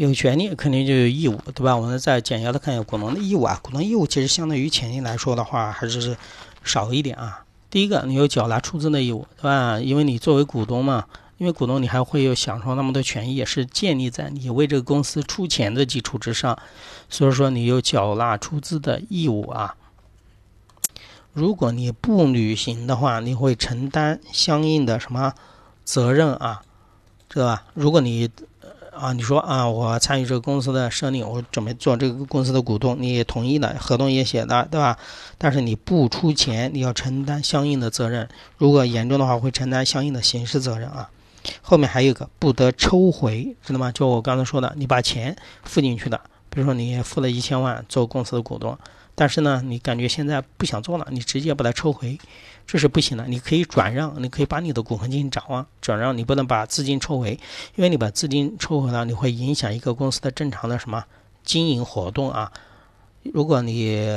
[0.00, 1.76] 有权利肯定就有义务，对吧？
[1.76, 3.60] 我们再简要的看一下股东的义务啊。
[3.62, 6.16] 股东义务其实相对于权利来说的话，还是
[6.64, 7.44] 少一点啊。
[7.68, 9.78] 第一个，你有缴纳出资的义务，对吧？
[9.78, 11.04] 因为你作为股东嘛，
[11.36, 16.58] 因为股东你还会有享受那么多权益，也是建立在你为这个公司出钱的基础之上，
[17.10, 19.74] 所以说你有缴纳出资的义务啊。
[21.34, 25.34] 如果你不履行的话，你会承担相应的什么
[25.84, 26.62] 责任啊？
[27.28, 27.64] 知道吧？
[27.74, 28.30] 如果你
[29.00, 34.98] 啊，你说啊，我参与这个公司的设立，我准备做这个公司的股东，你也同意了，合同也写的，对吧？
[35.38, 38.28] 但是你不出钱，你要承担相应的责任。
[38.58, 41.08] 如果严重的话，会承担相应的刑事责任啊。
[41.62, 43.90] 后面还有一个不得抽回，知道吗？
[43.90, 48.76] 就我刚才说的，你把钱付进去的，比如说你付了一千万做公司的股东，
[49.14, 52.18] 但是呢，你感觉现在不想做了，你直接把它抽回。
[52.66, 57.32] 这是不行的，你可以转让，你可以把你的股份进行转让，转让你不能把资金抽回，
[57.74, 61.04] 因为你把资金抽回了，你会影响一个公司的正常的什么
[61.42, 62.52] 经营活动啊。
[63.22, 64.08] 如果你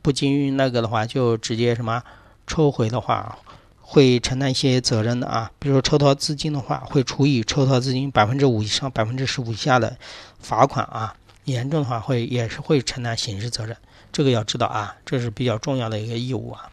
[0.00, 2.02] 不经营那个的话，就直接什么
[2.46, 3.38] 抽回的话，
[3.82, 5.50] 会承担一些责任的啊。
[5.58, 9.96] 比如说抽逃资金的话，会处以抽逃资金百分之五以上百分之十五以下的
[10.38, 11.14] 罚款啊，
[11.52, 13.76] 严重的话会也是会承担刑事责任，
[14.12, 16.70] 这个要知道啊，这是比较重要的一个义务啊。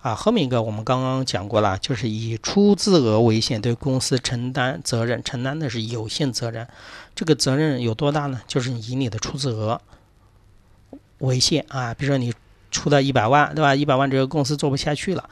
[0.00, 6.66] 啊，后面一个我们刚刚讲过了，就是以出资额为限对公司承担责任，承担的是有限责任。
[7.14, 8.40] 这个责任有多大呢？
[8.46, 9.80] 就是以你的出资额
[11.18, 11.92] 为限啊。
[11.92, 12.32] 比如说你
[12.70, 13.74] 出了一百万，对吧？
[13.74, 15.28] 一百万这个公司做不下去了，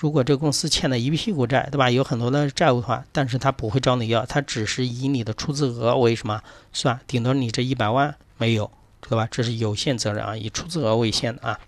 [0.00, 1.90] 如果这公司欠了一屁股债，对吧？
[1.90, 6.42] 有很多的债务的话，但是他不会找你要，他只是以你的出资额为什么
[6.72, 6.98] 算？
[7.06, 8.70] 顶多你这一百万没有，
[9.02, 9.28] 知道吧？
[9.30, 11.60] 这是有限责任啊，以出资额为限的啊。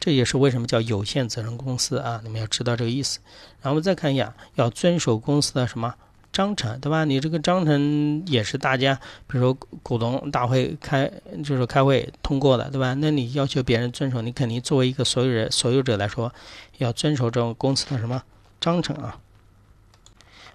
[0.00, 2.22] 这也是为什么叫有限责任公司啊？
[2.24, 3.18] 你们要知道这个意思。
[3.60, 5.94] 然后再看一下，要遵守公司的什么
[6.38, 7.04] 章程，对吧？
[7.04, 8.94] 你这个章程也是大家，
[9.26, 11.10] 比如说股东大会开，
[11.42, 12.94] 就是开会通过的，对吧？
[12.94, 16.32] 那你要求别人遵守，你肯定作为一个所有人、所有者来说，
[16.76, 18.22] 要遵守这种公司的什么
[18.60, 19.18] 章程啊？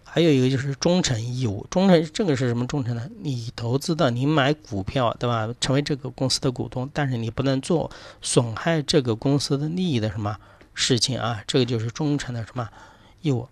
[0.05, 3.09] 还有一个就是忠诚义务，忠诚这个是什么忠诚呢？
[3.19, 5.53] 你投资的，你买股票，对吧？
[5.59, 7.91] 成为这个公司的股东，但是你不能做
[8.21, 10.37] 损害这个公司的利益的什么
[10.73, 11.43] 事情啊？
[11.45, 12.69] 这个就是忠诚的什么
[13.21, 13.49] 义务？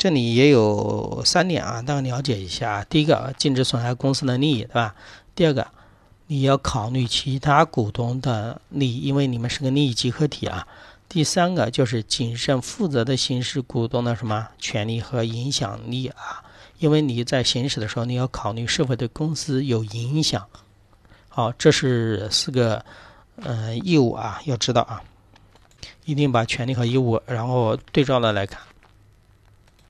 [0.00, 2.82] 这里也有三点啊，大家了解一下。
[2.88, 4.94] 第一个，禁止损害公司的利益，对吧？
[5.34, 5.66] 第二个，
[6.26, 10.66] 你要考虑其他股东的利益，因为你们是个利益集合体啊。
[11.06, 16.44] 第三个就是谨慎负责的行使股东的什么权利和影响力啊？
[16.78, 20.46] 因为你在行使的时候，你要考虑是否对公司有影响。
[21.28, 22.82] 好，这是四个
[23.36, 25.02] 呃义务啊，要知道啊，
[26.06, 28.62] 一定把权利和义务然后对照的来看。